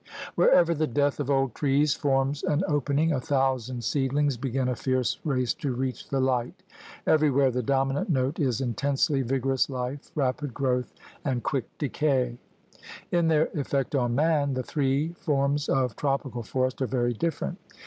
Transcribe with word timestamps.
Wherever 0.33 0.73
the 0.73 0.87
death 0.87 1.19
of 1.19 1.29
old 1.29 1.53
trees 1.53 1.93
forms 1.93 2.41
104 2.41 2.41
THE 2.41 2.49
RED 2.49 2.49
MAN'S 2.49 2.69
CONTINENT 2.71 2.71
an 2.71 2.75
opening, 2.75 3.11
a 3.11 3.21
thousand 3.23 3.83
seedlings 3.83 4.35
begin 4.37 4.67
a 4.69 4.75
fierce 4.75 5.19
race 5.23 5.53
to 5.53 5.75
reach 5.75 6.09
the 6.09 6.19
Hght. 6.19 6.53
Everywhere 7.05 7.51
the 7.51 7.61
dominant 7.61 8.09
note 8.09 8.39
is 8.39 8.61
intensely 8.61 9.21
vigorous 9.21 9.69
life, 9.69 10.09
rapid 10.15 10.55
growth, 10.55 10.91
and 11.23 11.43
quick 11.43 11.65
decay. 11.77 12.39
In 13.11 13.27
their 13.27 13.49
effect 13.53 13.93
on 13.93 14.15
man, 14.15 14.55
the 14.55 14.63
three 14.63 15.09
forms 15.19 15.69
of 15.69 15.95
tropical 15.95 16.41
forest 16.41 16.81
are 16.81 16.87
very 16.87 17.13
different. 17.13 17.59